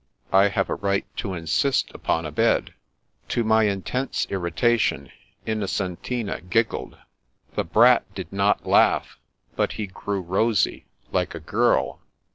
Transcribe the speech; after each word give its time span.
I 0.33 0.47
have 0.47 0.67
a 0.67 0.73
right 0.81 1.05
to 1.17 1.35
insist 1.35 1.91
upon 1.93 2.25
a 2.25 2.31
bed." 2.31 2.73
To 3.29 3.43
my 3.43 3.65
intense 3.65 4.25
irritation 4.31 5.11
Innocentina 5.45 6.41
giggled. 6.49 6.97
The 7.53 7.63
Brat 7.65 8.11
did 8.15 8.33
not 8.33 8.65
laugh, 8.65 9.19
but 9.55 9.73
he 9.73 9.85
grew 9.85 10.21
rosy, 10.21 10.87
like 11.11 11.35
a 11.35 11.39
girl. 11.39 12.01